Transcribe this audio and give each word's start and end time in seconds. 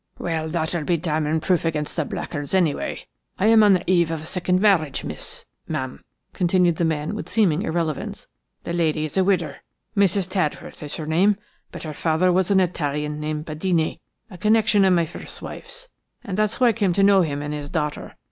"Well, 0.17 0.49
that'll 0.49 0.83
be 0.83 0.97
damning 0.97 1.39
proof 1.41 1.63
against 1.63 1.95
the 1.95 2.05
blackguards, 2.05 2.55
anyway. 2.55 3.05
I 3.37 3.45
am 3.45 3.61
on 3.61 3.73
the 3.73 3.83
eve 3.85 4.09
of 4.09 4.23
a 4.23 4.25
second 4.25 4.59
marriage, 4.59 5.03
miss–ma'am," 5.03 6.03
continued 6.33 6.77
the 6.77 6.85
man 6.85 7.13
with 7.13 7.29
seeming 7.29 7.61
irrelevance. 7.61 8.27
"The 8.63 8.73
lady 8.73 9.05
is 9.05 9.15
a 9.15 9.23
widow. 9.23 9.53
Mrs. 9.95 10.27
Tadworth 10.27 10.81
is 10.81 10.95
her 10.95 11.05
name–but 11.05 11.83
her 11.83 11.93
father 11.93 12.31
was 12.31 12.49
an 12.49 12.59
Italian 12.59 13.19
named 13.19 13.45
Badeni, 13.45 13.99
a 14.31 14.39
connection 14.39 14.85
of 14.85 14.93
my 14.93 15.05
first 15.05 15.39
wife's, 15.39 15.87
and 16.23 16.35
that's 16.35 16.55
how 16.55 16.65
I 16.65 16.73
came 16.73 16.93
to 16.93 17.03
know 17.03 17.21
him 17.21 17.43
and 17.43 17.53
his 17.53 17.69
daughter. 17.69 18.15